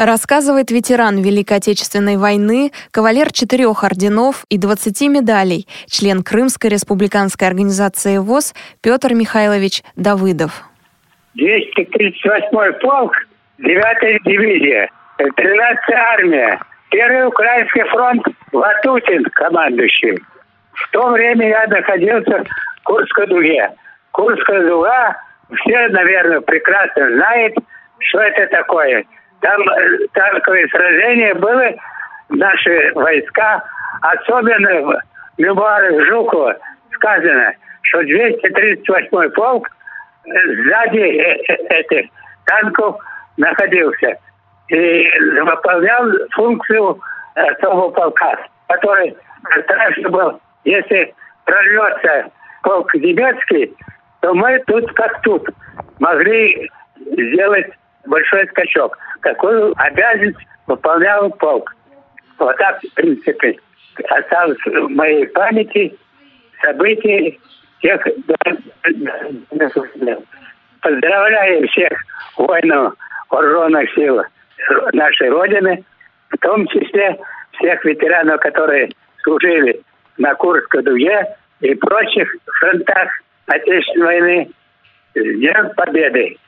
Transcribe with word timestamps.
Рассказывает 0.00 0.70
ветеран 0.70 1.18
Великой 1.18 1.58
Отечественной 1.58 2.16
войны, 2.16 2.72
кавалер 2.90 3.30
четырех 3.32 3.84
орденов 3.84 4.46
и 4.48 4.56
20 4.56 4.98
медалей, 5.10 5.68
член 5.88 6.22
Крымской 6.22 6.70
республиканской 6.70 7.46
организации 7.46 8.16
ВОЗ 8.16 8.54
Петр 8.82 9.12
Михайлович 9.12 9.82
Давыдов. 9.96 10.62
238 11.34 12.80
полк, 12.80 13.12
9 13.58 14.22
дивизия, 14.24 14.88
13 15.18 15.94
армия, 15.94 16.58
Первый 16.90 17.26
Украинский 17.26 17.84
фронт, 17.90 18.22
Ватутин 18.52 19.24
командующий. 19.24 20.18
В 20.72 20.90
то 20.92 21.10
время 21.10 21.46
я 21.46 21.66
находился 21.66 22.42
в 22.42 22.82
Курской 22.84 23.26
дуге. 23.26 23.70
Курская 24.12 24.66
дуга, 24.66 25.22
все, 25.56 25.88
наверное, 25.88 26.40
прекрасно 26.40 27.06
знают, 27.16 27.54
что 27.98 28.18
это 28.20 28.46
такое. 28.46 29.04
Там 29.40 29.60
э, 29.62 29.98
танковые 30.12 30.68
сражения 30.68 31.34
были, 31.34 31.78
наши 32.28 32.92
войска, 32.94 33.62
особенно 34.02 34.82
в 34.82 35.02
мемуарах 35.38 36.06
Жукова 36.06 36.56
сказано, 36.94 37.54
что 37.82 38.02
238 38.02 39.30
полк 39.30 39.68
э, 39.68 40.30
сзади 40.64 40.98
э, 40.98 41.54
этих 41.70 42.10
танков 42.46 42.96
находился 43.36 44.18
и 44.68 45.10
выполнял 45.40 46.10
функцию 46.32 47.00
особого 47.34 47.90
полка, 47.90 48.38
который 48.68 49.16
страшно 49.64 50.08
был. 50.10 50.40
Если 50.64 51.14
прорвется 51.44 52.30
полк 52.62 52.94
немецкий, 52.94 53.74
то 54.20 54.34
мы 54.34 54.62
тут 54.66 54.92
как 54.92 55.22
тут 55.22 55.48
могли 55.98 56.70
сделать 56.96 57.70
большой 58.06 58.46
скачок. 58.48 58.96
Какую 59.20 59.72
обязанность 59.76 60.38
выполнял 60.66 61.30
полк. 61.30 61.74
Вот 62.38 62.56
так, 62.56 62.80
в 62.82 62.94
принципе, 62.94 63.56
осталось 64.08 64.58
в 64.64 64.88
моей 64.88 65.26
памяти 65.28 65.96
события 66.62 67.36
тех... 67.82 68.06
Поздравляю 70.82 71.68
всех 71.68 71.92
воинов 72.38 72.94
вооруженных 73.28 73.92
сил 73.94 74.22
нашей 74.92 75.28
Родины, 75.28 75.84
в 76.30 76.38
том 76.38 76.66
числе 76.68 77.18
всех 77.52 77.84
ветеранов, 77.84 78.40
которые 78.40 78.90
служили 79.22 79.82
на 80.16 80.34
Курской 80.34 80.82
дуге 80.82 81.26
и 81.60 81.74
прочих 81.74 82.34
фронтах 82.60 83.10
Отечественной 83.46 84.06
войны. 84.06 84.50
С 85.14 85.22
Днем 85.22 85.70
Победы! 85.76 86.38